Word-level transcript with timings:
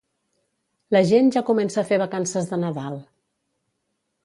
La 0.97 1.01
gent 1.09 1.29
ja 1.35 1.43
comença 1.51 1.79
a 1.83 1.85
fer 1.91 2.01
vacances 2.05 2.51
de 2.55 2.61
Nadal 2.65 2.99